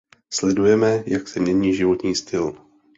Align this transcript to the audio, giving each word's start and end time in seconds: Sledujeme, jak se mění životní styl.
Sledujeme, 0.29 1.03
jak 1.07 1.27
se 1.27 1.39
mění 1.39 1.73
životní 1.75 2.15
styl. 2.15 2.55